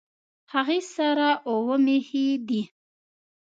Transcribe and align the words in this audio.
هغې 0.53 0.79
سره 0.95 1.27
اووه 1.49 1.75
مېښې 1.85 2.27
دي 2.47 2.61